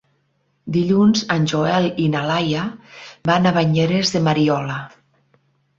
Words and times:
Dilluns 0.77 1.21
en 1.35 1.45
Joel 1.51 1.85
i 2.05 2.07
na 2.15 2.23
Laia 2.31 2.65
van 3.33 3.47
a 3.47 3.53
Banyeres 3.61 4.17
de 4.17 4.25
Mariola. 4.31 4.85